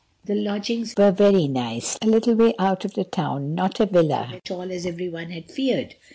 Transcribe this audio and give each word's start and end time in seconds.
The 0.25 0.33
lodgings 0.33 0.95
were 0.97 1.11
very 1.11 1.47
nice—a 1.47 2.07
little 2.07 2.33
way 2.33 2.55
out 2.57 2.85
of 2.85 2.95
the 2.95 3.03
town—not 3.03 3.79
a 3.79 3.85
villa 3.85 4.31
at 4.33 4.49
all 4.49 4.71
as 4.71 4.87
everyone 4.87 5.29
had 5.29 5.51
feared. 5.51 5.93